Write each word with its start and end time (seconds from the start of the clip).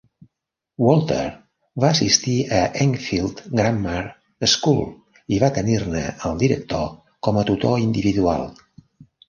Walter 0.83 1.25
va 1.83 1.91
assistir 1.97 2.33
a 2.61 2.61
l'Enfield 2.71 3.43
Grammar 3.61 4.01
School 4.55 4.83
i 5.37 5.41
va 5.45 5.53
tenir-ne 5.61 6.03
el 6.31 6.43
director 6.47 6.91
com 7.29 7.41
a 7.41 7.47
tutor 7.53 7.81
individual. 7.89 8.53